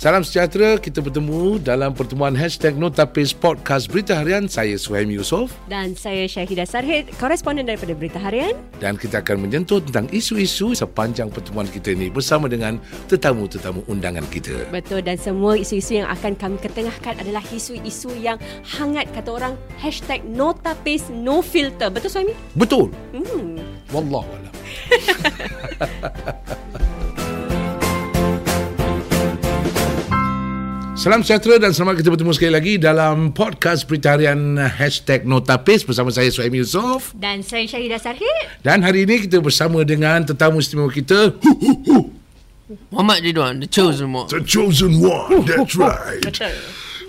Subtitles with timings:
[0.00, 4.48] Salam sejahtera, kita bertemu dalam pertemuan hashtag Notapis Podcast Berita Harian.
[4.48, 5.52] Saya Suhaim Yusof.
[5.68, 8.56] Dan saya Syahidah Sarhid, koresponden daripada Berita Harian.
[8.80, 12.80] Dan kita akan menyentuh tentang isu-isu sepanjang pertemuan kita ini bersama dengan
[13.12, 14.72] tetamu-tetamu undangan kita.
[14.72, 20.24] Betul, dan semua isu-isu yang akan kami ketengahkan adalah isu-isu yang hangat, kata orang, hashtag
[20.24, 21.92] Notapis No Filter.
[21.92, 22.32] Betul Suhaimi?
[22.56, 22.88] Betul.
[23.12, 23.60] Hmm.
[23.92, 24.48] Wallahualam.
[31.00, 36.12] Salam sejahtera dan selamat kita bertemu sekali lagi dalam podcast berita harian hashtag Notapis bersama
[36.12, 37.16] saya Suhaim Yusof.
[37.16, 38.60] Dan saya Syahidah Sarhid.
[38.60, 41.32] Dan hari ini kita bersama dengan tetamu istimewa kita.
[42.92, 44.28] Muhammad Ridwan, the chosen one.
[44.28, 46.20] The chosen one, that's right.
[46.20, 46.52] Betul.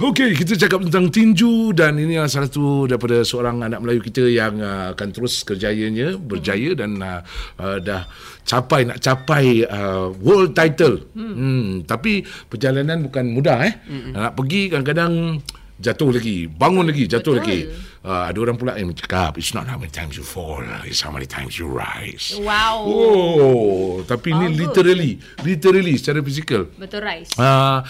[0.01, 4.25] Okey, kita cakap tentang tinju dan ini adalah salah satu daripada seorang anak Melayu kita
[4.25, 7.21] yang uh, akan terus kerjayanya berjaya dan uh,
[7.61, 8.09] uh, dah
[8.41, 11.05] capai nak capai uh, world title.
[11.13, 11.33] Hmm.
[11.37, 11.65] hmm.
[11.85, 13.77] Tapi perjalanan bukan mudah eh.
[13.85, 14.17] Hmm.
[14.17, 15.37] Nak pergi kadang-kadang
[15.77, 17.45] jatuh lagi, bangun lagi, jatuh Betul.
[17.45, 17.59] lagi.
[18.01, 21.13] Uh, ada orang pula yang cakap, it's not how many times you fall, it's how
[21.13, 22.33] many times you rise.
[22.41, 22.89] Wow.
[22.89, 24.57] Oh, tapi Bagus.
[24.65, 26.65] literally, literally secara fizikal.
[26.73, 27.29] Betul, Rais.
[27.37, 27.85] Uh,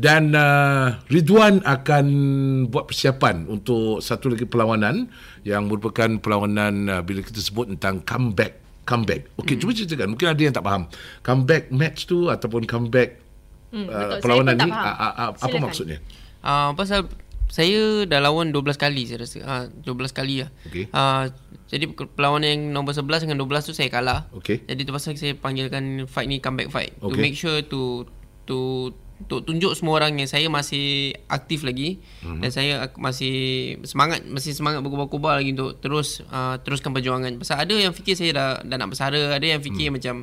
[0.00, 2.06] dan uh, Ridwan akan
[2.72, 5.12] buat persiapan untuk satu lagi perlawanan
[5.44, 8.56] yang merupakan perlawanan uh, bila kita sebut tentang comeback
[8.88, 9.28] comeback.
[9.38, 9.60] Okey, hmm.
[9.62, 10.08] cuba ceritakan.
[10.16, 10.82] Mungkin ada yang tak faham.
[11.22, 13.20] Comeback match tu ataupun comeback
[13.70, 14.10] Hmm, uh, betul.
[14.10, 15.62] Saya perlawanan ni uh, uh, uh, apa Silakan.
[15.62, 15.98] maksudnya?
[16.42, 17.00] Uh, pasal
[17.50, 19.38] saya dah lawan 12 kali saya rasa.
[19.42, 20.50] Uh, 12 kali lah.
[20.66, 20.84] Okey.
[20.90, 21.24] Uh,
[21.70, 24.26] jadi perlawanan yang nombor 11 dengan 12 tu saya kalah.
[24.34, 24.66] Okey.
[24.66, 26.92] Jadi tu pasal saya panggilkan fight ni comeback fight.
[26.98, 27.22] To Okey.
[27.22, 28.06] make sure to
[28.50, 28.90] to
[29.20, 32.24] untuk tunjuk semua orang yang saya masih aktif lagi Mhm.
[32.24, 32.40] mm-hmm.
[32.40, 33.36] dan saya masih
[33.84, 37.36] semangat masih semangat berkubar-kubar lagi untuk terus uh, teruskan perjuangan.
[37.36, 39.96] Pasal ada yang fikir saya dah dah nak bersara, ada yang fikir Hmm.
[39.96, 40.14] macam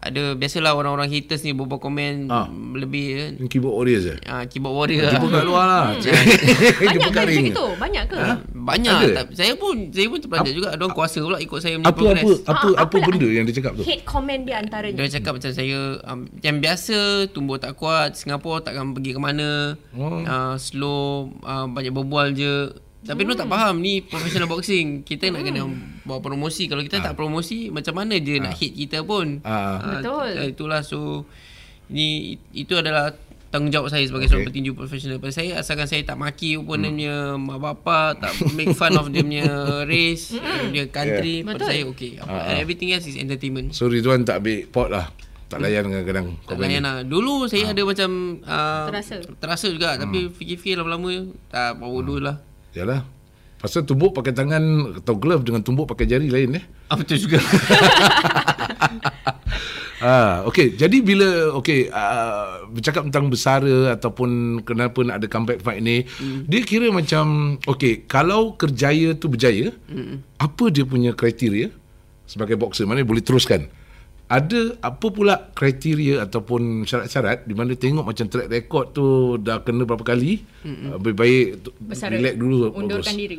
[0.00, 2.46] ada biasalah orang-orang haters ni berbual komen Ah.
[2.72, 3.30] lebih kan.
[3.36, 4.14] Ini keyboard warriors je.
[4.22, 5.86] Uh, keyboard warrior Jumpa kat luar lah.
[6.80, 7.66] Banyak Jumpa ke macam itu?
[7.74, 8.16] Banyak ke?
[8.52, 9.06] Banyak Ada?
[9.12, 11.98] tak, saya pun saya pun terperanjat juga ada orang kuasa pula ikut saya punya Apa
[11.98, 12.22] progress.
[12.22, 13.82] apa apa Ah, apa apalah benda yang dia cakap tu?
[13.82, 14.96] Hate comment dia antaranya.
[14.96, 16.96] Dia cakap macam saya um, yang biasa
[17.28, 20.20] tumbuh tak kuat Singapura takkan pergi ke mana Oh.
[20.20, 21.06] uh, slow
[21.42, 23.38] uh, banyak berbual je tapi hmm.
[23.38, 25.62] tak faham ni professional boxing kita nak kena
[26.02, 29.78] buat promosi kalau kita tak promosi macam mana je nak hit kita pun Ah.
[29.78, 30.28] Ah, Betul.
[30.34, 31.22] uh, itulah so
[31.88, 33.14] ni itu adalah
[33.48, 34.34] tanggungjawab saya sebagai Okay.
[34.34, 38.32] seorang petinju profesional Pasal saya asalkan saya tak maki pun dia punya mak bapak tak
[38.52, 39.46] make fun of dia punya
[39.88, 40.36] race
[40.68, 41.46] dia country yeah.
[41.48, 41.68] pada Betul.
[41.70, 42.60] saya okay Ah, ah.
[42.60, 45.08] everything else is entertainment So Ridwan tak ambil pot lah.
[45.48, 46.36] Tak layan kadang-kadang.
[46.44, 47.00] tak layan lah.
[47.00, 49.16] Dulu saya ada macam uh, Terasa.
[49.40, 52.36] Terasa juga tapi fikir-fikir lama-lama tak bawa bodoh lah.
[52.76, 53.04] Yalah.
[53.58, 56.64] Pasal tumbuk pakai tangan atau glove dengan tumbuk pakai jari lain eh.
[56.86, 57.42] Ah betul juga.
[59.98, 60.78] Ah, okey.
[60.78, 66.46] Jadi bila okey uh, bercakap tentang bersara ataupun kenapa nak ada comeback fight ni, mm.
[66.46, 70.38] dia kira macam okey, kalau kerjaya tu berjaya, mm.
[70.38, 71.74] apa dia punya kriteria
[72.30, 72.86] sebagai boxer?
[72.86, 73.66] Mana boleh teruskan?
[74.28, 79.04] Ada apa pula kriteria ataupun syarat-syarat di mana tengok macam track record tu
[79.38, 82.12] dah kena berapa kali, uh, lebih baik tu- Bersara.
[82.12, 83.16] relax dulu Undurkan bagus.
[83.16, 83.38] diri.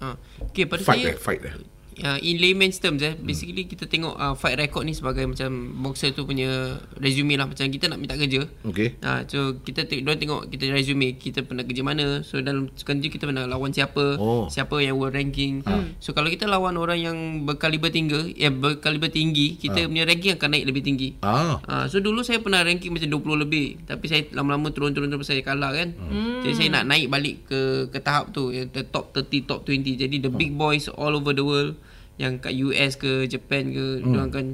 [0.00, 0.18] ah.
[0.42, 1.54] Okay pada Fight saya eh, fight eh.
[2.00, 6.10] Uh, in layman's terms eh basically kita tengok uh, fight record ni sebagai macam boxer
[6.10, 6.48] tu punya
[6.96, 8.46] resume lah macam kita nak minta kerja.
[8.64, 8.98] Okey.
[8.98, 12.98] Ha, so kita tengok dia tengok kita resume kita pernah kerja mana so dalam sukan
[12.98, 14.46] tu kita pernah lawan siapa Oh.
[14.46, 15.60] siapa yang world ranking
[15.98, 20.48] so kalau kita lawan orang yang berkaliber tinggi yang berkaliber tinggi kita punya ranking akan
[20.50, 21.58] naik lebih tinggi Ah.
[21.62, 25.40] Ha, so dulu saya pernah ranking macam 20 lebih tapi saya lama-lama turun-turun terus saya
[25.40, 25.92] kalah kan.
[25.92, 26.40] Hmm.
[26.40, 29.98] Jadi saya nak naik balik ke ke tahap tu yang the top 30 top 20.
[29.98, 31.76] Jadi the big boys all over the world
[32.20, 34.02] yang kat US ke Japan ke hmm.
[34.06, 34.46] diorang akan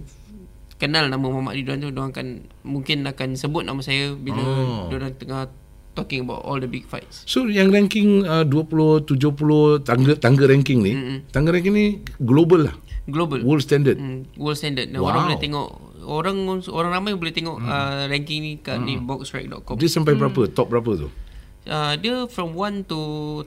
[0.80, 2.26] kenal nama Muhammad Ridwan tu diorang akan
[2.64, 4.88] mungkin akan sebut nama saya bila Oh.
[4.88, 5.52] diorang tengah
[5.92, 7.26] talking about all the big fights.
[7.28, 11.18] So yang ranking uh, 20 70 tangga tangga ranking ni, mm-hmm.
[11.34, 11.86] tangga ranking ni
[12.22, 12.74] global lah.
[13.10, 13.42] Global.
[13.42, 13.98] World standard.
[13.98, 14.88] Hmm, world standard.
[14.94, 15.10] Wow.
[15.10, 15.68] orang boleh tengok
[16.06, 16.36] orang
[16.70, 17.68] orang ramai boleh tengok hmm.
[17.68, 18.86] uh, ranking ni kat hmm.
[18.86, 19.76] ni boxrec.com.
[19.76, 20.48] Dia sampai berapa?
[20.48, 21.08] Top berapa tu?
[21.68, 23.00] Uh, dia from 1 to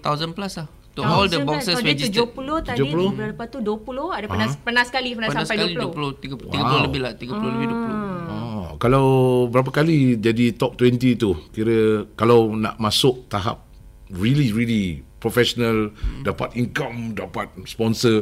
[0.04, 0.68] 1000 plus lah.
[0.94, 2.30] To all the boxers Kalau dia registered.
[2.38, 3.34] 70 tadi, 70?
[3.34, 5.90] lepas tu 20, ada pernah, pernah sekali pernah, Pernah sampai sekali 20.
[6.22, 6.84] 20, 30, 30 Wow.
[6.86, 7.14] lebih lah.
[7.18, 7.94] 30 lebih 20.
[8.30, 9.06] Oh, kalau
[9.50, 11.34] berapa kali jadi top 20 tu?
[11.50, 13.66] Kira kalau nak masuk tahap
[14.14, 15.90] really really professional,
[16.22, 18.22] dapat income, dapat sponsor,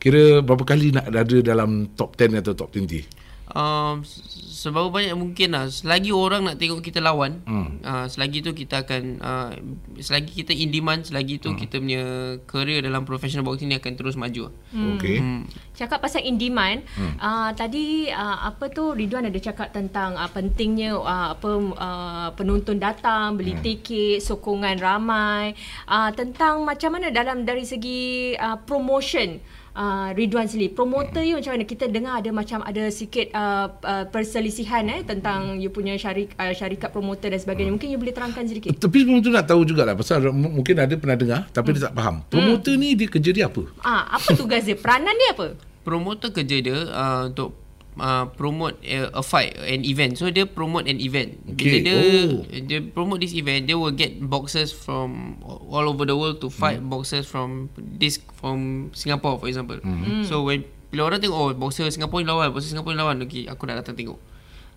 [0.00, 3.04] kira berapa kali nak ada dalam top 10 atau top 20?
[3.48, 4.24] Um, se-
[4.68, 7.80] seberapa banyak mungkin lah Selagi orang nak tengok kita lawan hmm.
[7.80, 9.50] uh, Selagi tu kita akan uh,
[9.96, 11.58] Selagi kita in demand Selagi tu hmm.
[11.58, 12.02] kita punya
[12.44, 15.16] Career dalam professional boxing ni Akan terus maju Okey.
[15.16, 15.42] hmm.
[15.78, 17.22] Cakap pasal in demand, hmm.
[17.22, 22.82] uh, tadi uh, apa tu Ridwan ada cakap tentang uh, pentingnya uh, apa uh, penonton
[22.82, 23.62] datang, beli hmm.
[23.62, 25.54] tiket, sokongan ramai,
[25.86, 29.38] uh, tentang macam mana dalam dari segi uh, promotion
[29.78, 30.74] uh, Ridwan sendiri.
[30.74, 31.64] Promoter you macam mana?
[31.64, 36.50] Kita dengar ada macam ada sikit uh, uh, perselisihan eh tentang you punya syarik, uh,
[36.50, 37.70] syarikat promoter dan sebagainya.
[37.70, 38.74] Mungkin you boleh terangkan sedikit.
[38.74, 42.26] Tapi promoter nak tahu jugalah pasal m- mungkin ada pernah dengar tapi dia tak faham.
[42.26, 43.62] Promoter ni dia kerja dia apa?
[43.80, 44.74] Ah, apa tugas dia?
[44.74, 45.54] Peranan dia apa?
[45.86, 47.67] Promoter kerja dia uh, Untuk
[47.98, 51.82] uh, promote a, a fight an event so dia promote an event bila Okay.
[51.82, 52.42] dia Oh.
[52.64, 56.78] dia promote this event they will get boxers from all over the world to fight
[56.78, 56.88] Hmm.
[56.88, 60.22] boxers from this from Singapore for example Hmm.
[60.22, 63.44] so when bila orang tengok oh boxer Singapore ni lawan boxer Singapore ni lawan okay
[63.44, 64.16] aku nak datang tengok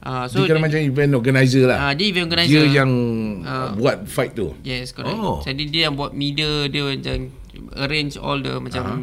[0.03, 1.77] uh, so dia kan macam event organizer lah.
[1.87, 2.67] Ah, dia event organizer.
[2.67, 2.91] Dia yang
[3.45, 3.71] Ah.
[3.71, 4.51] buat fight tu.
[4.61, 5.13] Yes, correct.
[5.13, 5.39] Oh.
[5.41, 7.29] Jadi dia yang buat media, dia macam
[7.77, 8.99] arrange all the macam uh-huh.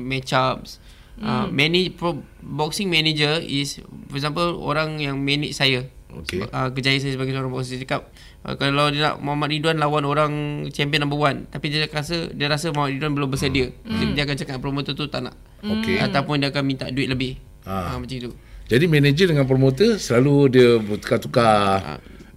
[1.19, 1.26] Matchups.
[1.26, 5.87] Uh, manage pro, boxing manager is for example orang yang manage saya.
[6.09, 6.41] Okay.
[6.41, 8.09] Uh, kerjaya saya sebagai seorang boxer dia cakap
[8.43, 10.32] uh, kalau dia nak Muhammad Ridwan lawan orang
[10.73, 13.69] champion number one tapi dia rasa dia rasa Muhammad Ridwan belum bersedia.
[13.85, 14.17] Hmm.
[14.17, 15.35] Dia akan cakap promoter tu tak nak.
[15.61, 16.00] Okey.
[16.00, 17.37] Ataupun dia akan minta duit lebih.
[17.69, 17.93] Ah.
[17.93, 18.32] Uh, macam itu.
[18.69, 21.81] Jadi manager dengan promoter selalu dia bertukar-tukar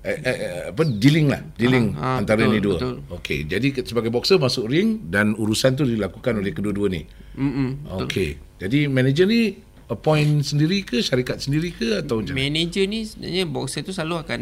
[0.02, 2.76] eh, eh, eh, apa dealing lah, dealing Ah, ah, antara betul, ni dua.
[2.80, 2.96] betul.
[3.20, 7.06] Okey, jadi sebagai boxer masuk ring dan urusan tu dilakukan oleh kedua-dua ni.
[7.38, 7.86] Mm-mm.
[8.02, 8.40] Okey.
[8.62, 9.58] Jadi manager ni
[9.92, 12.48] appoint sendiri ke, syarikat sendiri ke atau macam mana?
[12.48, 14.42] Manager ni sebenarnya boxer tu selalu akan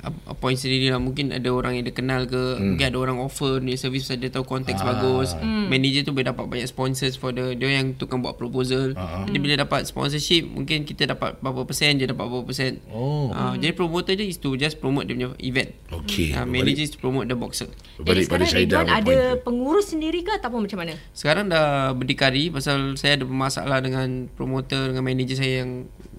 [0.00, 0.96] ap- appoint sendiri lah.
[0.96, 2.56] Mungkin ada orang yang dia kenal ke.
[2.56, 2.74] Hmm.
[2.74, 4.96] Mungkin ada orang offer ni servis pasal dia tahu konteks ah.
[4.96, 5.36] bagus.
[5.36, 5.68] Hmm.
[5.68, 8.96] Manager tu boleh dapat banyak sponsors for the dia yang tukang buat proposal.
[8.96, 9.28] Ah.
[9.28, 12.80] Jadi bila dapat sponsorship mungkin kita dapat berapa persen dia dapat berapa persen.
[12.88, 13.28] Oh.
[13.36, 15.76] Uh, jadi promoter dia is to just promote dia punya event.
[15.92, 16.32] Okey.
[16.32, 17.68] Uh, manager is to promote the boxer.
[18.00, 20.96] Jadi Berbalik pada sekarang Syahidah ada pengurus sendiri ke ataupun macam mana?
[21.12, 25.70] Sekarang dah berdikari pasal saya ada masalah dengan promoter dengan manager saya yang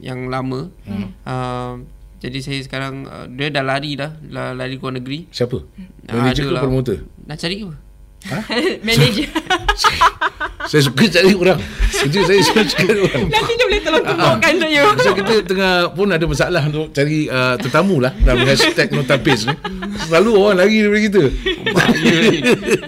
[0.01, 0.67] yang lama.
[0.83, 1.07] Hmm.
[1.23, 1.73] Uh,
[2.21, 5.25] jadi saya sekarang uh, dia dah lari dah, dah lari ke luar negeri.
[5.33, 5.57] Siapa?
[6.05, 6.61] Ah, Manager ke adalah.
[6.61, 6.97] promoter?
[7.25, 7.77] Nak cari ke apa?
[8.87, 9.27] Manager.
[10.71, 11.59] Saya suka cari orang.
[11.91, 13.27] Kerja saya suka cari orang.
[13.27, 14.85] Nanti dia boleh tolong tolongkan tu you.
[14.97, 19.55] So kita tengah pun ada masalah untuk cari uh, tetamu lah dalam hashtag Notapis ni.
[20.01, 21.23] Selalu orang lari daripada kita.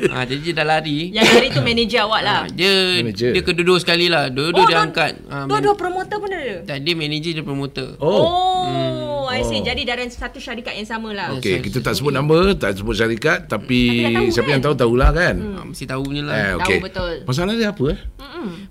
[0.07, 1.12] Ha, jadi dia dah lari.
[1.12, 2.39] Yang hari tu manager awak lah.
[2.41, 3.31] Ha, dia Manager.
[3.31, 4.30] dia kedua-dua sekali lah.
[4.30, 5.13] Dua-dua dia dua- angkat.
[5.27, 6.63] Ha, Dua-dua promoter pun ada.
[6.63, 7.88] man- dia manager dia promoter.
[8.00, 8.24] Oh.
[8.24, 8.93] Oh,
[9.33, 9.62] I see.
[9.65, 11.33] Jadi dalam satu syarikat yang sama lah.
[11.38, 14.53] Okey, kita tak sebut nama, tak sebut syarikat tapi, Tapi tahu siapa kan?
[14.53, 15.35] yang tahu tahulah kan.
[15.41, 16.35] Ha, mesti tahu punya lah.
[16.35, 16.80] Eh, Tahu okey.
[16.85, 17.13] betul.
[17.25, 18.00] Masalah dia apa eh?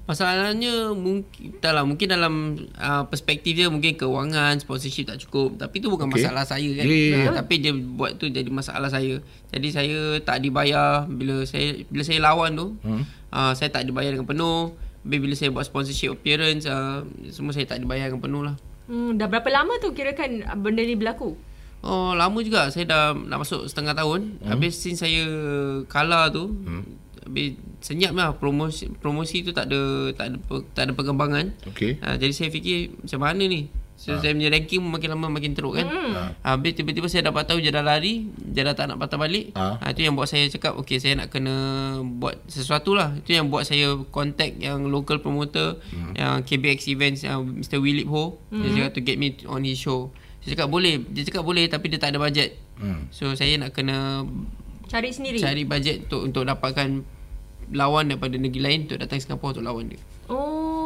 [0.05, 2.35] Masalahnya mungkin tak lah mungkin dalam
[2.77, 6.29] uh, perspektif dia mungkin kewangan sponsorship tak cukup tapi tu bukan okay.
[6.29, 6.85] masalah saya kan.
[6.85, 7.29] Ya, ya, ya.
[7.33, 9.21] Ah, tapi dia buat tu jadi masalah saya.
[9.53, 12.67] Jadi saya tak dibayar bila saya bila saya lawan tu.
[12.85, 13.05] Hmm.
[13.33, 14.77] Uh, saya tak dibayar dengan penuh.
[15.03, 18.57] Bila saya buat sponsorship appearance uh, semua saya tak dibayar dengan penuh lah.
[18.93, 21.33] Hmm, dah berapa lama tu kirakan benda ni berlaku?
[21.81, 24.53] Oh lama juga Saya dah nak masuk setengah tahun hmm.
[24.53, 25.25] Habis since saya
[25.89, 27.01] kalah tu hmm.
[27.25, 30.37] Habis senyap lah promosi, promosi tu tak ada tak ada,
[30.77, 31.99] tak ada perkembangan Okey.
[32.05, 35.79] ha, Jadi saya fikir macam mana ni So, saya punya ranking makin lama makin teruk
[35.79, 36.43] kan hmm.
[36.43, 39.79] Habis tiba-tiba saya dapat tahu dia dah lari Dia dah tak nak patah balik Ah.
[39.79, 39.95] ha.
[39.95, 41.55] Itu yang buat saya cakap Okay saya nak kena
[42.03, 46.19] buat sesuatu lah Itu yang buat saya contact yang local promoter hmm.
[46.19, 47.79] Yang KBX Events yang Mr.
[47.79, 48.59] Willip Ho hmm.
[48.59, 50.11] Dia cakap to get me on his show
[50.43, 53.07] Saya cakap boleh Dia cakap boleh tapi dia tak ada bajet Hmm.
[53.15, 54.27] So saya nak kena
[54.91, 55.39] Cari sendiri.
[55.39, 57.07] cari bajet untuk untuk dapatkan
[57.71, 60.01] lawan daripada negeri lain untuk datang Singapura untuk lawan dia.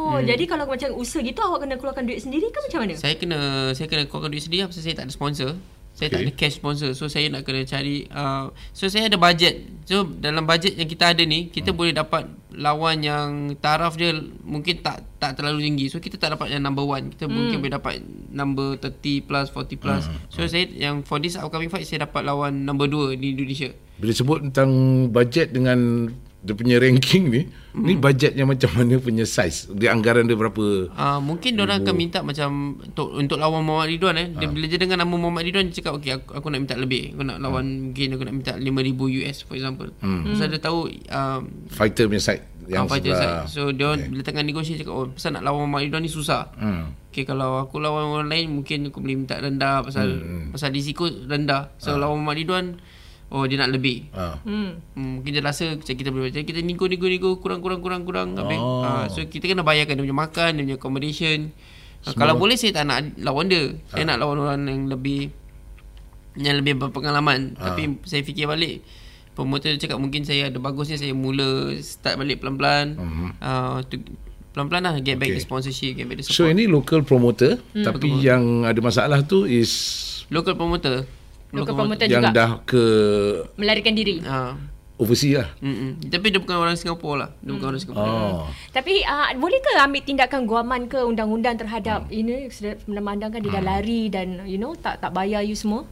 [0.07, 0.23] Oh, hmm.
[0.23, 2.95] jadi kalau macam usaha gitu awak kena keluarkan duit sendiri ke macam mana?
[2.95, 3.39] Saya kena
[3.75, 5.51] saya kena keluarkan duit sendiri pasal saya tak ada sponsor.
[5.97, 6.15] Saya okay.
[6.15, 6.89] tak ada cash sponsor.
[6.95, 9.67] So saya nak kena cari uh, so saya ada bajet.
[9.83, 11.77] So dalam bajet yang kita ada ni, kita hmm.
[11.77, 12.23] boleh dapat
[12.55, 14.15] lawan yang taraf dia
[14.47, 15.91] mungkin tak tak terlalu tinggi.
[15.91, 17.11] So kita tak dapat yang number one.
[17.11, 17.33] Kita hmm.
[17.33, 17.99] mungkin boleh dapat
[18.31, 20.03] number 30 plus 40 plus.
[20.07, 20.15] Hmm.
[20.31, 23.75] So saya yang for this upcoming fight saya dapat lawan number 2 di Indonesia.
[23.97, 24.71] Bila sebut tentang
[25.11, 26.07] bajet dengan
[26.37, 27.81] dia punya ranking ni, hmm.
[27.81, 29.73] ni bajet yang macam mana punya size?
[29.73, 30.93] Dia anggaran dia berapa?
[30.93, 34.27] Uh, mungkin dia orang akan minta macam untuk untuk lawan Muhammad Ridwan eh.
[34.37, 37.17] Dia bila dia dengar nama Muhammad Ridwan dia cakap okey aku, aku nak minta lebih.
[37.17, 37.81] Aku nak lawan hmm.
[37.89, 39.89] mungkin aku nak minta 5000 US for example.
[39.99, 40.23] Hmm.
[40.37, 40.79] So dia tahu
[41.09, 41.41] um,
[41.73, 43.47] Fighter punya side yang yang fighter sebelah.
[43.47, 43.51] side.
[43.51, 44.07] So dia okay.
[44.11, 46.51] bila tengah negotiate cakap oh pasal nak lawan Muhammad Ridwan ni susah.
[46.59, 46.93] Hmm.
[47.09, 50.53] Okay kalau aku lawan orang lain mungkin aku boleh minta rendah pasal hmm.
[50.53, 51.73] pasal risiko rendah.
[51.81, 52.65] So lawan Muhammad Ridwan
[53.29, 54.07] oh dia nak lebih.
[54.11, 54.39] Ah.
[54.43, 54.79] Hmm.
[54.93, 58.03] Hmm, mungkin dia rasa macam kita boleh Jadi kita nego nego nego kurang kurang kurang
[58.03, 58.81] kurang habis Oh.
[58.81, 61.51] ah, so kita kena bayarkan dia punya makan dia punya accommodation
[62.05, 63.73] Uh, kalau boleh saya tak nak lawan dia.
[63.89, 65.33] Saya nak lawan orang yang lebih
[66.37, 67.57] yang lebih berpengalaman.
[67.57, 68.85] Tapi saya fikir balik
[69.33, 72.95] promoter dia cakap mungkin saya ada bagusnya saya mula start balik pelan-pelan.
[73.41, 73.97] Uh, tu,
[74.53, 75.37] pelan-pelan lah get back Okay.
[75.37, 76.53] the sponsorship, get back the So support.
[76.53, 79.69] ini local promoter tapi yang ada masalah tu is
[80.29, 81.03] local promoter.
[81.55, 82.83] Local promoter yang juga dah ke
[83.55, 84.19] melarikan diri.
[84.19, 84.57] Uh,
[84.97, 85.49] overseas lah.
[85.61, 87.29] mm Tapi dia bukan orang Singapura lah.
[87.39, 88.11] Dia bukan orang Singapura.
[88.11, 88.43] Oh.
[88.73, 93.63] Tapi uh, boleh ke ambil tindakan guaman ke undang-undang terhadap ini sudah memandangkan dia dah
[93.63, 95.87] lari dan you know tak tak bayar you semua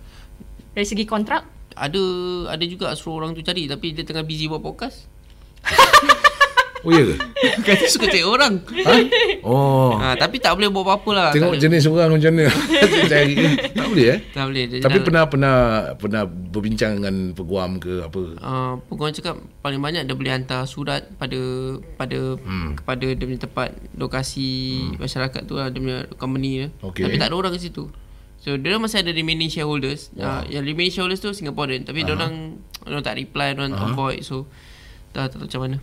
[0.76, 1.48] dari segi kontrak?
[1.76, 2.04] Ada
[2.52, 5.08] ada juga suruh orang tu cari tapi dia tengah busy buat podcast.
[6.86, 7.16] Oh ya ke?
[7.66, 8.62] Kata suka cari orang.
[8.62, 8.94] ha?
[9.42, 9.98] Oh.
[9.98, 11.30] ha, tapi tak boleh buat apa-apa lah.
[11.34, 12.46] Tengok jenis orang macam mana.
[13.12, 13.36] Cari.
[13.74, 14.20] tak boleh eh?
[14.30, 14.64] tak boleh.
[14.70, 15.56] Dia Tapi dah- pernah pernah
[15.98, 18.22] pernah berbincang dengan peguam ke apa?
[18.38, 21.40] Uh, peguam cakap paling banyak dia boleh hantar surat pada
[21.98, 22.82] pada hmm.
[22.82, 25.02] kepada dia punya tempat lokasi hmm.
[25.02, 26.68] masyarakat tu lah dia punya company dia.
[26.86, 27.10] Okey.
[27.10, 27.90] Tapi tak ada orang kat situ.
[28.46, 30.14] So dia masih ada remaining shareholders.
[30.14, 30.46] Wow.
[30.46, 32.14] Uh, yang remaining shareholders tu Singaporean tapi uh-huh.
[32.14, 33.90] dia orang tak reply, dia orang uh-huh.
[33.98, 34.46] avoid so
[35.16, 35.78] tak tahu macam mana.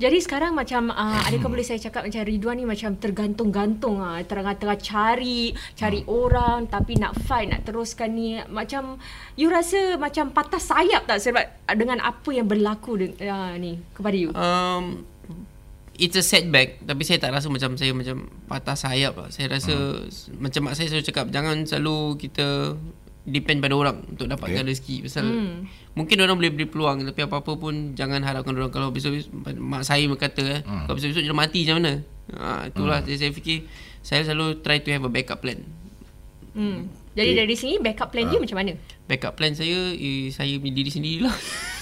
[0.00, 4.20] Jadi sekarang macam uh, adakah boleh saya cakap macam Ridwan ni macam tergantung-gantung ah uh,
[4.24, 8.96] tengah-tengah cari cari orang tapi nak fight nak teruskan ni macam
[9.36, 11.44] you rasa macam patah sayap tak sebab
[11.76, 14.32] dengan apa yang berlaku de- uh, ni kepada you?
[14.32, 15.04] Um,
[16.00, 19.28] it's a setback tapi saya tak rasa macam saya macam patah sayap lah.
[19.28, 20.40] Saya rasa hmm.
[20.40, 22.72] macam mak saya selalu cakap jangan selalu kita
[23.30, 24.70] depend pada orang untuk dapatkan okay.
[24.74, 25.56] rezeki pasal hmm.
[25.96, 29.16] mungkin orang boleh beri peluang tapi apa-apa pun jangan harapkan orang kalau besok
[29.56, 30.84] mak saya berkata eh hmm.
[30.90, 31.92] kalau besok-besok dia mati macam mana
[32.36, 33.06] ha, itulah hmm.
[33.08, 33.56] saya, saya fikir
[34.04, 35.62] saya selalu try to have a backup plan
[36.50, 36.90] Hmm.
[37.14, 38.34] Jadi dari sini backup plan uh.
[38.34, 38.74] you macam mana?
[39.10, 41.34] backup plan saya eh, saya diri sendirilah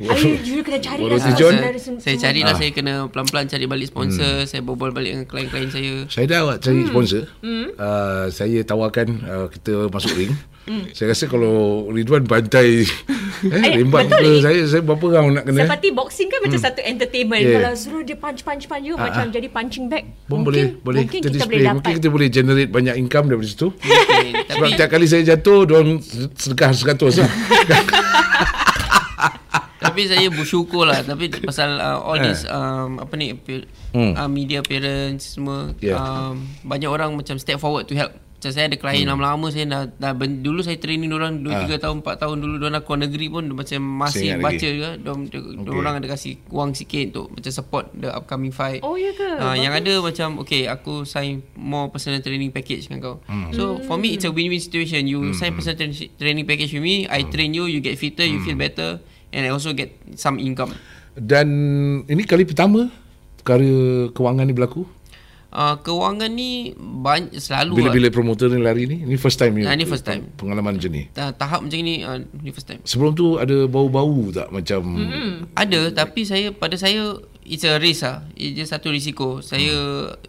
[0.00, 1.00] Ayo you kena cari
[1.36, 1.52] John?
[1.54, 2.24] saudara sem- saya semua.
[2.24, 6.38] carilah saya kena pelan-pelan cari balik sponsor saya berbual balik dengan klien-klien saya Saya dah
[6.42, 7.28] awak cari sponsor.
[7.42, 10.32] Uh, saya tawarkan uh, kita masuk ring.
[10.92, 11.52] Saya rasa kalau
[11.90, 12.86] Ridwan bantai
[13.42, 14.38] eh, Eh, rembat betul ke ni.
[14.38, 15.66] saya saya berapa round nak kena?
[15.66, 17.42] Seperti boxing kan macam satu entertainment.
[17.42, 17.54] Yeah.
[17.58, 20.04] Kalau suruh dia punch-punch-punch you macam jadi punching bag.
[20.24, 21.58] Pun mungkin, boleh boleh mungkin kita, kita, display.
[21.58, 21.98] boleh Mungkin dapat.
[21.98, 23.68] kita boleh generate banyak income daripada situ.
[23.74, 25.98] okay, Sebab tapi tiap kali saya jatuh, diorang
[26.36, 27.30] sedekah seratus lah.
[29.90, 33.34] Tapi saya bersyukur lah Tapi pasal uh, all this um, Apa ni
[33.90, 34.14] Hmm.
[34.14, 35.98] uh, Media parents semua Yeah.
[35.98, 39.12] um, Banyak orang macam step forward to help Macam saya ada klien Hmm.
[39.12, 41.66] lama-lama Saya dah, dah ben, Dulu saya training orang 2, Ah.
[41.66, 44.72] 3 tahun 4 tahun dulu Diorang nak keluar negeri pun dia Macam masih baca lagi.
[44.72, 45.74] juga Diorang, okay.
[45.74, 49.26] orang ada kasih wang sikit Untuk macam support the upcoming fight Oh ya ke?
[49.36, 53.50] Uh, yang ada macam Okay aku sign More personal training package dengan kau hmm.
[53.52, 57.04] So for me It's a win-win situation You sign personal tra- training package with me
[57.04, 60.74] I train you You get fitter You feel better And I also get Some income
[61.12, 61.48] Dan
[62.04, 62.86] ini kali pertama
[63.36, 63.66] perkara
[64.10, 64.84] kewangan ni berlaku.
[65.50, 67.76] uh, Kewangan ni banyak, Selalu lah.
[67.82, 69.64] Bila-bila promoter ni lari ni, ini first time ni.
[69.64, 70.28] Ah, ni first time.
[70.34, 71.08] Pengalaman macam ni.
[71.08, 75.50] Ta- Tahap macam ni uh, Ni first time Sebelum tu ada bau-bau tak macam Hmm.
[75.52, 79.72] Ada Tapi saya Pada saya It's a risk lah It's just satu risiko Saya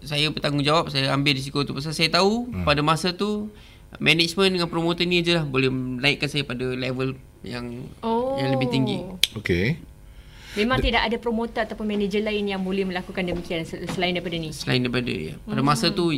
[0.01, 3.51] Saya bertanggungjawab Saya ambil risiko tu Pasal saya tahu Pada masa tu
[3.97, 8.37] Management dengan promoter ni je lah Boleh naikkan saya pada level Yang Oh.
[8.37, 8.97] Yang lebih tinggi
[9.35, 9.65] Okay.
[10.53, 14.51] Memang tidak ada promoter ataupun manager lain yang boleh melakukan demikian sel- selain daripada ni.
[14.51, 16.11] Selain daripada dia Pada masa tu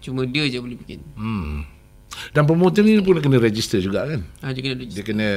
[0.00, 1.66] Cuma dia je boleh bikin Hmm.
[2.30, 4.20] Dan promoter ni pun kena register juga kan?
[4.40, 5.28] ha, Dia kena Dia kena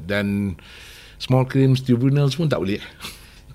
[0.00, 0.54] dan
[1.18, 2.78] small claims tribunals pun tak boleh.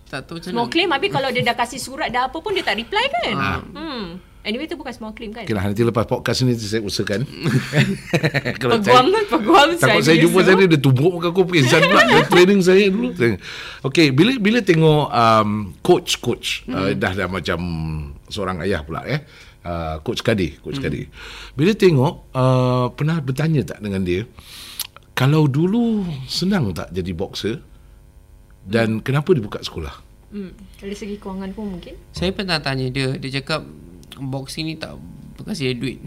[0.05, 2.51] Tak tahu macam Small mana claim habis kalau dia dah kasih surat dah apa pun
[2.51, 3.33] dia tak reply kan?
[3.71, 4.05] Hmm.
[4.43, 5.47] Anyway tu bukan small claim kan?
[5.47, 7.23] Okay lah, nanti lepas podcast ni saya usahakan.
[8.59, 12.59] Peguam saya- peguam Takut saya jumpa saya dia tumbuk muka aku pingsan pula Dia training
[12.59, 13.15] saya dulu
[13.87, 16.75] Okay bila bila tengok um, coach coach hmm.
[16.75, 17.59] uh, dah dah macam
[18.27, 19.23] seorang ayah pula eh
[19.63, 20.85] uh, coach Kadi coach hmm.
[20.85, 21.01] Kadi
[21.55, 24.27] bila tengok uh, pernah bertanya tak dengan dia
[25.15, 27.63] kalau dulu senang tak jadi boxer
[28.67, 29.03] dan hmm.
[29.07, 30.49] kenapa dia buka sekolah Hmm.
[30.81, 31.93] Dari segi kewangan pun mungkin.
[32.09, 33.69] Saya pernah tanya dia Dia cakap
[34.15, 34.97] Boxing ni tak
[35.39, 35.97] Kasih dia duit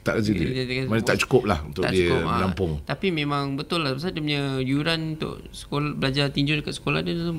[0.00, 2.36] tak Dia- dia- dia- mana tak cukup lah untuk tak dia cukup, ah.
[2.38, 7.00] menampung Tapi memang betul lah Pasal dia punya yuran Untuk sekolah belajar tinju dekat sekolah
[7.00, 7.32] dia tu,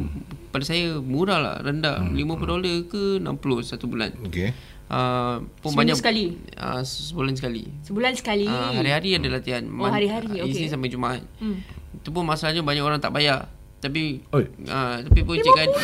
[0.50, 2.14] Pada saya murah lah Rendah hmm.
[2.16, 3.26] 50 dolar ke 60
[3.64, 4.50] satu bulan okay
[4.88, 6.26] uh, pun Seminggu banyak sekali?
[6.56, 8.46] uh, Sebulan sekali Sebulan sekali.
[8.46, 10.52] uh, Hari-hari ada latihan Oh, hari-hari, uh, okey.
[10.52, 11.62] Isnin sampai Jumaat Hmm.
[11.96, 13.46] Itu pun masalahnya Banyak orang tak bayar
[13.78, 14.46] Tapi Oi.
[14.66, 15.82] uh, Tapi pun Cik Adi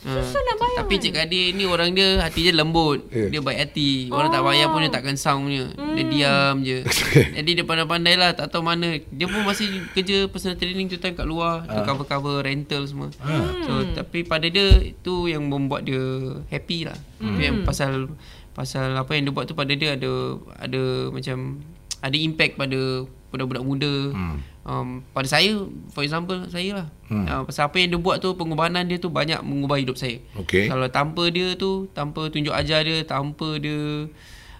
[0.00, 0.76] Susah nak bayar.
[0.80, 3.04] tapi Cik Kadir ni orang dia hati dia lembut.
[3.12, 3.28] Eh.
[3.28, 4.08] Dia baik hati.
[4.08, 5.68] Orang tak bayar pun dia takkan sound punya.
[5.76, 6.78] Dia diam je.
[7.36, 8.96] Jadi dia pandai-pandai lah tak tahu mana.
[9.12, 11.68] Dia pun masih kerja personal training tu time kat luar.
[11.68, 13.08] Dia cover-cover rental semua.
[13.68, 16.00] So tapi pada dia itu yang membuat dia
[16.48, 16.96] happy lah.
[17.20, 18.08] Itu yang pasal
[18.50, 21.62] Pasal apa yang dia buat tu pada dia ada ada macam
[22.02, 23.94] ada impact pada budak-budak muda.
[24.10, 24.38] Hmm.
[24.60, 25.56] Um, pada saya
[25.90, 26.86] for example saya lah.
[27.08, 27.24] Hmm.
[27.24, 30.20] Uh, pasal apa yang dia buat tu pengorbanan dia tu banyak mengubah hidup saya.
[30.36, 30.68] Okey.
[30.68, 34.06] Kalau tanpa dia tu, tanpa tunjuk ajar dia, tanpa dia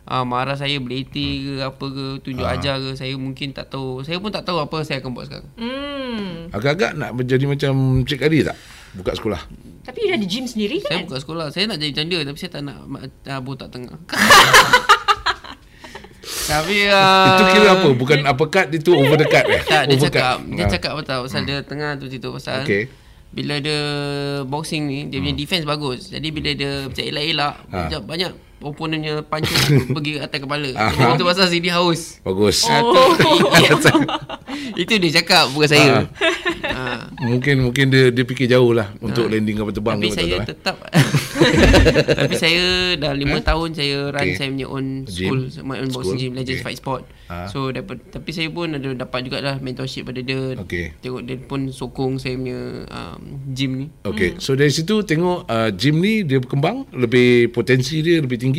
[0.07, 2.57] uh, marah saya beletir ke apa ke, tunjuk Ah.
[2.57, 4.03] ajar ke, saya mungkin tak tahu.
[4.03, 5.50] Saya pun tak tahu apa saya akan buat sekarang.
[5.59, 6.50] Hmm.
[6.50, 8.57] Agak-agak nak menjadi macam Cik Kadi tak?
[8.91, 9.39] Buka sekolah.
[9.87, 11.07] Tapi you dah ada gym sendiri Saya kan?
[11.07, 11.47] buka sekolah.
[11.55, 13.95] Saya nak jadi macam dia tapi saya tak nak uh, botak tengah.
[16.50, 17.88] tapi uh, Itu kira apa?
[17.92, 19.62] Bukan uppercut itu over the cut eh?
[19.62, 20.11] Tak, dia Overcut.
[20.11, 20.69] cakap dia Ah.
[20.69, 22.90] cakap apa tahu pasal dia tengah tu situ pasal Okey.
[23.30, 23.80] bila dia
[24.45, 26.11] boxing ni dia punya defense bagus.
[26.11, 28.02] Jadi bila dia macam elak-elak Ah.
[28.02, 30.69] banyak opponentnya punch tu pergi ke atas kepala.
[30.76, 30.93] Ah.
[30.93, 32.21] Sebab tu pasal Sidi haus.
[32.23, 32.64] Bagus.
[32.69, 33.17] Oh.
[34.81, 35.88] Itu dia cakap bukan saya.
[35.90, 36.05] Ah.
[36.71, 36.85] ha.
[37.21, 40.45] Mungkin mungkin dia dia fikir jauh lah untuk landing kapal terbang Tapi ke saya betul-betul,
[40.45, 40.49] eh?
[40.49, 40.76] tetap
[42.21, 42.64] Tapi saya
[42.97, 44.37] dah 5 tahun saya run Okay.
[44.37, 45.17] saya punya own Gym.
[45.17, 46.21] school, my own boxing School.
[46.21, 46.67] gym Legends Okay.
[46.67, 47.02] Fight Sport.
[47.31, 47.47] Ah.
[47.47, 50.59] So dapat tapi saya pun ada dapat jugalah mentorship pada dia.
[50.61, 50.93] Okay.
[51.00, 52.59] Tengok dia pun sokong saya punya
[52.90, 53.87] um, gym ni.
[54.02, 58.50] Okay, so dari situ tengok uh, gym ni dia berkembang, lebih potensi dia lebih tinggi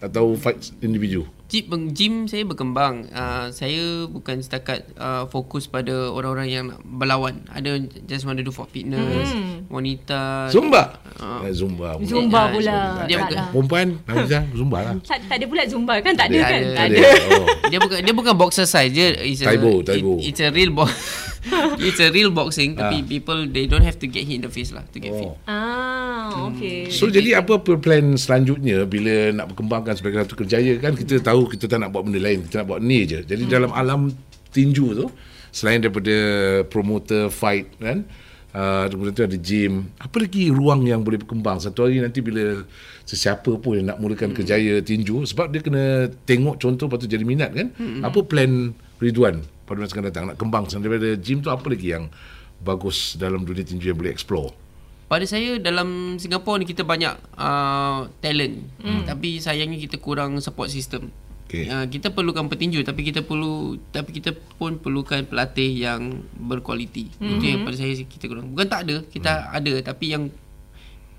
[0.00, 1.24] atau fight individu?
[1.44, 3.06] Gym, gym saya berkembang.
[3.08, 7.46] Uh, saya bukan setakat uh, fokus pada orang-orang yang nak berlawan.
[7.46, 9.62] Ada just want to do for fitness, Hmm.
[9.70, 10.50] wanita.
[10.50, 10.98] Zumba.
[11.14, 11.46] Ah.
[11.46, 11.94] Uh, Zumba.
[11.94, 12.10] pula.
[12.10, 12.76] Zumba pula.
[13.06, 13.48] dia tak bukan- lah.
[13.54, 14.94] Perempuan, Hamzah, Zumba lah.
[15.00, 16.12] Tak, tak ada pula Zumba kan?
[16.16, 16.58] Tak ada, Ada, kan?
[16.58, 16.96] ada, Tak Ada.
[16.98, 17.34] ada.
[17.38, 17.46] Oh.
[17.70, 20.18] dia bukan dia bukan boxer size dia it's a, Taibo, Taibo.
[20.18, 20.90] It, it's a real box
[21.86, 22.88] it's a real boxing Ah.
[22.88, 25.22] tapi people they don't have to get hit in the face lah to get fit
[25.24, 25.36] Oh.
[25.48, 26.88] Ah, okay.
[26.92, 31.68] So jadi apa plan selanjutnya bila nak berkembangkan sebagai satu kerjaya kan kita tahu kita
[31.68, 33.24] tak nak buat benda lain, kita nak buat ni je.
[33.24, 34.12] Jadi dalam alam
[34.52, 35.06] tinju tu
[35.54, 36.14] selain daripada
[36.66, 38.04] promoter fight kan
[38.54, 42.62] Uh, kemudian tu ada gym Apa lagi ruang yang boleh berkembang Satu hari nanti bila
[43.02, 44.38] Sesiapa pun yang nak mulakan hmm.
[44.38, 48.06] kerjaya tinju Sebab dia kena tengok contoh Lepas tu jadi minat kan hmm.
[48.06, 51.94] Apa plan Ridwan Pada masa akan datang Nak kembang selain daripada gym tu Apa lagi
[51.94, 52.10] yang
[52.62, 54.50] Bagus dalam dunia tinju Yang boleh explore
[55.04, 59.04] pada saya dalam Singapura ni kita banyak uh, talent hmm.
[59.04, 61.12] tapi sayangnya kita kurang support system
[61.44, 61.68] Okay.
[61.68, 67.12] Uh, kita perlukan petinju tapi kita perlu tapi kita pun perlukan pelatih yang berkualiti.
[67.14, 67.30] Mm-hmm.
[67.36, 68.50] Itu yang pada saya kita kurang.
[68.56, 69.58] Bukan tak ada, kita mm.
[69.60, 70.32] ada tapi yang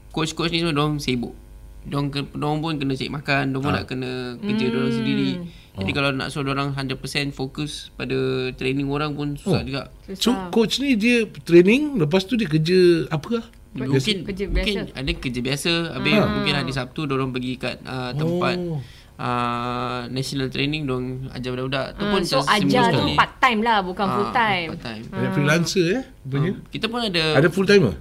[0.09, 1.37] coach-coach ni semua dorang sibuk.
[1.85, 5.31] Dorang, ke, dorang pun kena cari makan, dorang pun nak kena kerja dorang sendiri.
[5.75, 6.97] Jadi kalau nak suruh dorang 100%
[7.29, 8.15] fokus pada
[8.51, 9.63] training orang pun susah Oh.
[9.63, 9.81] juga.
[10.13, 13.45] So coach ni dia training Lepas tu dia kerja Apa lah
[13.75, 14.95] Mungkin Kerja mungkin biasa.
[14.95, 16.23] ada kerja biasa habis Ha.
[16.23, 18.79] mungkin hari Sabtu orang pergi kat uh, tempat Oh.
[19.17, 23.77] uh, national training dong ajar budak-budak tu Ah, pun so ajar tu part time lah
[23.81, 24.67] bukan Ah, full time.
[24.71, 25.03] part time.
[25.05, 27.93] Banyak freelancer eh Rupanya Ah, kita pun ada, Ada full timer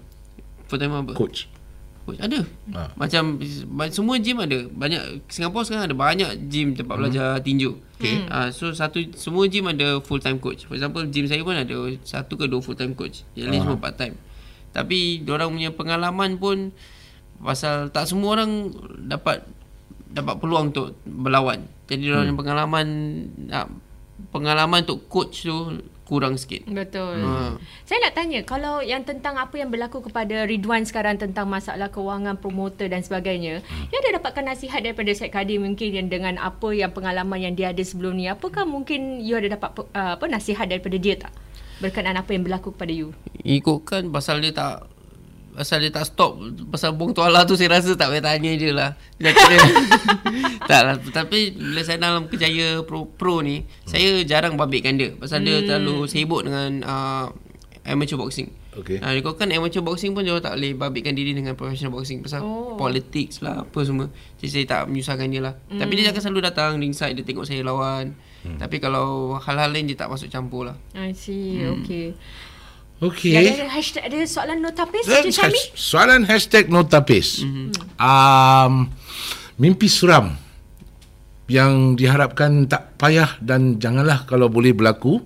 [0.64, 1.12] full time apa?
[1.12, 1.50] Coach
[2.04, 2.44] Coach ada.
[2.76, 2.92] Ah.
[2.94, 3.40] Macam
[3.88, 4.68] semua gym ada.
[4.68, 7.80] Banyak Singapura sekarang ada banyak gym tempat belajar tinju.
[7.96, 8.28] Okay.
[8.28, 10.68] Ah so satu semua gym ada full time coach.
[10.68, 13.24] For example gym saya pun ada satu ke dua full time coach.
[13.32, 13.64] Yang lain Ah.
[13.64, 14.14] semua part time.
[14.74, 16.56] Tapi orang punya pengalaman pun
[17.40, 18.70] pasal tak semua orang
[19.08, 19.46] dapat
[20.14, 21.66] dapat peluang untuk berlawan.
[21.90, 22.38] Jadi orang hmm.
[22.38, 22.86] pengalaman
[23.50, 23.66] nak
[24.30, 26.68] pengalaman untuk coach tu kurang sikit.
[26.68, 27.24] Betul.
[27.24, 27.56] Ha.
[27.88, 32.36] Saya nak tanya kalau yang tentang apa yang berlaku kepada Ridwan sekarang tentang masalah kewangan
[32.36, 33.88] promoter dan sebagainya, Hmm.
[33.88, 37.72] dia ada dapatkan nasihat daripada Syed Kadir mungkin yang dengan apa yang pengalaman yang dia
[37.72, 38.28] ada sebelum ni.
[38.28, 41.32] Apakah mungkin you ada dapat uh, apa nasihat daripada dia tak?
[41.80, 43.10] Berkenaan apa yang berlaku kepada you.
[43.42, 44.86] Ikutkan pasal dia tak
[45.54, 48.98] Pasal dia tak stop Pasal Bung Tuala tu Saya rasa tak payah tanya je lah
[49.22, 49.58] Dia kira
[50.70, 55.46] Tak lah Tapi Bila saya dalam kejaya pro, pro ni Saya jarang babitkan dia Pasal
[55.46, 57.26] dia terlalu sibuk dengan uh,
[57.86, 58.98] Amateur boxing Okay.
[58.98, 62.42] Ha, kau kan amateur boxing pun dia tak boleh babitkan diri dengan professional boxing pasal
[62.42, 62.74] Oh.
[62.74, 64.10] politics lah apa semua.
[64.42, 65.54] Jadi saya tak menyusahkan dia lah.
[65.70, 65.78] Mm.
[65.78, 68.18] Tapi dia akan selalu datang ringside dia tengok saya lawan.
[68.42, 68.58] Mm.
[68.58, 70.76] Tapi kalau hal-hal lain dia tak masuk campur lah.
[70.98, 71.62] I see.
[71.62, 71.86] Hmm.
[71.86, 72.18] Okay.
[73.02, 75.58] Okay Ada, ada hashtag ada soalan notapis Dan Cik Syami?
[75.58, 77.68] has- Soalan hashtag notapis mm-hmm.
[77.98, 78.86] um,
[79.58, 80.38] Mimpi seram
[81.50, 85.18] Yang diharapkan tak payah Dan janganlah kalau boleh berlaku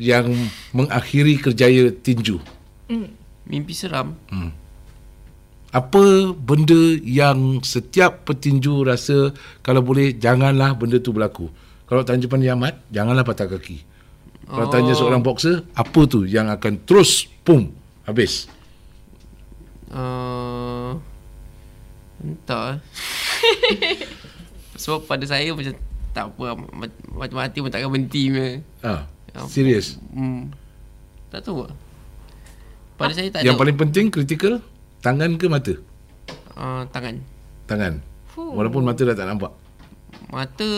[0.00, 2.40] Yang mengakhiri kerjaya tinju.
[3.44, 4.16] Mimpi seram.
[5.70, 11.52] Apa benda yang setiap petinju rasa Kalau boleh janganlah benda tu berlaku?
[11.84, 13.89] Kalau tanya Pandai Ahmad Janganlah patah kaki
[14.50, 14.68] Kalau Oh.
[14.68, 17.70] tanya seorang boxer Apa tu yang akan terus Pum
[18.02, 18.50] Habis
[19.86, 20.94] Uh,
[22.20, 22.78] entah.
[24.80, 25.74] Sebab pada saya macam
[26.10, 28.62] tak apa ma- mati-mati pun takkan berhenti punya.
[28.82, 29.02] ah,
[29.46, 30.54] Serius Hmm.
[31.26, 31.74] Tak tahu lah.
[32.96, 34.62] Pada saya tak Yang ada paling penting kritikal
[35.00, 35.74] Tangan ke mata?
[36.54, 37.18] uh, tangan.
[37.64, 37.98] Tangan
[38.38, 38.54] Oh.
[38.54, 39.50] Walaupun mata dah tak nampak.
[40.28, 40.68] Mata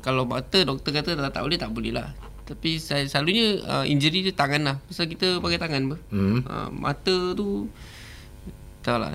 [0.00, 2.08] kalau mata doktor kata tak, tak boleh tak boleh lah.
[2.42, 4.76] Tapi saya selalunya uh, injury dia tangan lah.
[4.82, 5.98] Pasal kita pakai tangan ber.
[6.08, 6.42] Hmm.
[6.42, 7.70] Uh, mata tu
[8.80, 9.14] tak lah.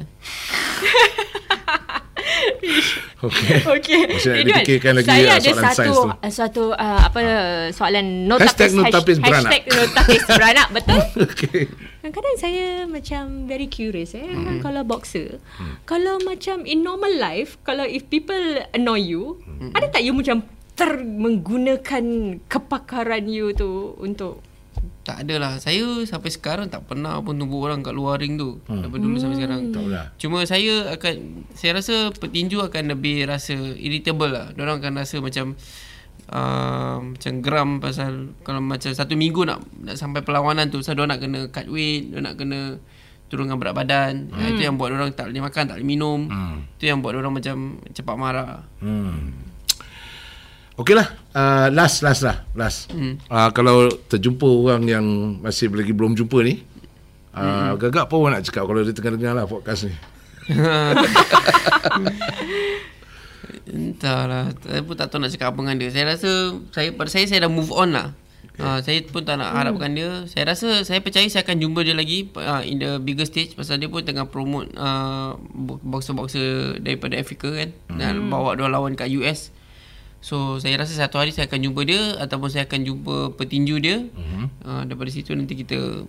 [3.17, 3.65] Okey.
[3.65, 4.01] Okey.
[4.05, 6.03] Nak Ridwan, fikirkan lagi, saya ada soalan satu sains tu.
[6.05, 7.19] uh, suatu uh, apa
[7.73, 9.51] soalan no Hashtag tapis no tapis beranak.
[9.51, 10.99] Hashtag no tapis beranak betul?
[11.27, 11.61] Okey.
[11.97, 14.47] Kadang-kadang saya macam very curious eh Hmm.
[14.49, 14.59] mm.
[14.61, 15.41] kalau boxer.
[15.57, 15.73] Mm.
[15.83, 18.37] Kalau macam in normal life kalau if people
[18.71, 19.67] annoy you, Hmm.
[19.67, 19.71] mm.
[19.73, 20.45] ada tak you macam
[20.77, 22.05] ter menggunakan
[22.45, 24.45] kepakaran you tu untuk
[25.01, 25.57] Tak adalah.
[25.57, 28.61] Saya sampai sekarang tak pernah pun tumbuk orang kat luar ring tu.
[28.69, 28.85] Hmm.
[28.85, 29.59] Daripada dulu sampai sekarang.
[29.73, 30.05] Tak pernah.
[30.21, 31.13] Cuma saya akan
[31.57, 34.53] saya rasa petinju akan lebih rasa irritable lah.
[34.53, 35.57] Orang akan rasa macam
[36.29, 41.23] uh, macam geram pasal kalau macam satu minggu nak nak sampai perlawanan tu, saya nak
[41.23, 42.77] kena cut weight, dia nak kena
[43.31, 44.29] turunkan berat badan.
[44.29, 44.53] Hmm.
[44.55, 46.19] itu yang buat orang tak boleh makan, tak boleh minum.
[46.27, 46.67] Hmm.
[46.77, 48.67] Itu yang buat orang macam cepat marah.
[48.83, 49.46] Hmm.
[50.77, 51.09] Okey lah.
[51.33, 52.45] Uh, last, last lah.
[52.53, 52.93] Last.
[52.93, 53.17] Hmm.
[53.33, 55.05] Uh, kalau terjumpa orang yang
[55.41, 56.61] masih lagi belum jumpa ni,
[57.33, 57.81] uh, hmm.
[57.81, 59.97] gagak apa orang nak cakap kalau dia tengah dengar lah podcast ni?
[63.67, 67.27] Entahlah Saya pun tak tahu nak cakap apa dengan dia Saya rasa saya Pada saya
[67.27, 68.15] saya dah move on lah
[68.47, 68.63] okay.
[68.63, 71.91] uh, Saya pun tak nak harapkan dia Saya rasa Saya percaya saya akan jumpa dia
[71.99, 75.35] lagi uh, In the bigger stage Pasal dia pun tengah promote uh,
[75.83, 77.99] Boxer-boxer Daripada Afrika kan hmm.
[77.99, 79.51] Dan bawa dia lawan kat US
[80.27, 84.03] So saya rasa satu hari Saya akan jumpa dia Ataupun saya akan jumpa Petinju dia
[84.03, 84.45] hmm.
[84.67, 86.03] uh, Daripada situ nanti kita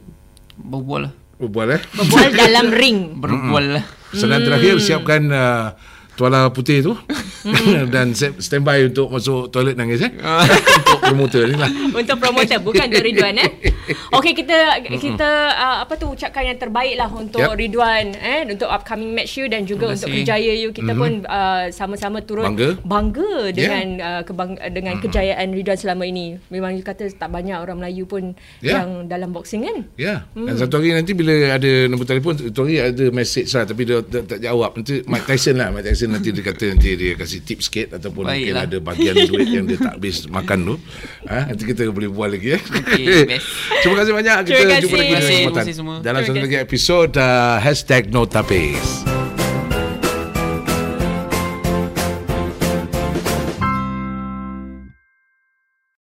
[0.59, 1.81] Berbual lah Berbual eh.
[1.95, 3.15] berbual dalam ring.
[3.23, 5.79] Berbual lah Senang terakhir siapkan uh,
[6.19, 6.93] tuala putih tu
[7.95, 10.11] dan set- standby untuk masuk toilet nangis eh.
[10.83, 11.71] untuk promoter ni lah.
[11.95, 13.51] Untuk promoter bukan untuk Ridwan eh.
[14.19, 17.55] Okey kita kita uh, apa tu ucapkan yang terbaik lah untuk Yep.
[17.55, 21.23] Ridwan eh untuk upcoming match you dan juga untuk kerjaya you kita mm-hmm.
[21.23, 22.75] pun uh, sama-sama turut Bangga.
[22.83, 25.05] bangga dengan uh, kebang, dengan mm-hmm.
[25.07, 26.43] kejayaan Ridwan selama ini.
[26.51, 28.83] Memang you kata tak banyak orang Melayu pun Yeah.
[28.83, 29.79] yang dalam boxing kan.
[29.95, 30.27] Ya.
[30.35, 34.03] Dan satu hari nanti bila ada nombor telefon, tu hari ada message lah tapi dia
[34.03, 34.75] tak, tak jawab.
[34.75, 35.71] Nanti Mike Tyson lah.
[35.71, 38.65] Mike Tyson nanti dia kata nanti dia kasih tip sikit ataupun mungkin Baiklah.
[38.65, 40.75] ada bahagian duit yang dia tak habis makan tu.
[41.29, 42.63] Ha, nanti kita boleh bual lagi eh.
[42.63, 43.47] Okey, best.
[43.85, 44.37] Terima kasih banyak.
[44.41, 44.99] Kita Terima jumpa kasih.
[44.99, 49.18] lagi Terima kasih, dalam terima kasih Terima satu lagi episod uh, hashtag no tapis.